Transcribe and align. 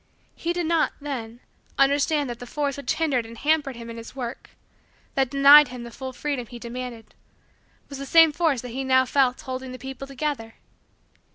He 0.33 0.51
did 0.51 0.65
not, 0.65 0.93
then, 0.99 1.41
understand 1.77 2.27
that 2.27 2.39
the 2.39 2.47
force 2.47 2.75
which 2.75 2.93
hindered 2.95 3.23
and 3.23 3.37
hampered 3.37 3.75
him 3.75 3.87
in 3.87 3.97
his 3.97 4.15
work 4.15 4.49
that 5.13 5.29
denied 5.29 5.67
him 5.67 5.83
the 5.83 5.91
full 5.91 6.11
freedom 6.11 6.47
he 6.47 6.57
demanded 6.57 7.13
was 7.87 7.99
the 7.99 8.07
same 8.07 8.31
force 8.31 8.61
that 8.61 8.69
he 8.69 8.83
now 8.83 9.05
felt 9.05 9.41
holding 9.41 9.73
the 9.73 9.77
people 9.77 10.07
together. 10.07 10.55